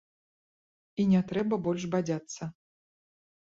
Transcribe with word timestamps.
І 1.03 1.05
не 1.11 1.21
трэба 1.33 1.61
больш 1.69 1.83
бадзяцца. 1.99 2.51